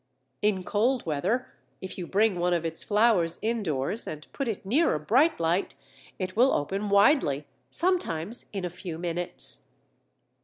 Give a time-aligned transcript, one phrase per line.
[0.41, 4.95] In cold weather, if you bring one of its flowers indoors and put it near
[4.95, 5.75] a bright light
[6.17, 9.65] it will open widely, sometimes in a few minutes.